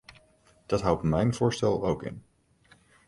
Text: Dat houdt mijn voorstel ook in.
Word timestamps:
Dat 0.65 0.81
houdt 0.81 1.03
mijn 1.03 1.33
voorstel 1.33 1.85
ook 1.85 2.03
in. 2.03 2.23